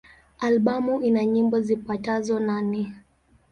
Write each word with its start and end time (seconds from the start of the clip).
Albamu 0.39 0.95
ina 1.07 1.23
nyimbo 1.33 1.57
zipatazo 1.67 2.35
nane. 2.47 2.81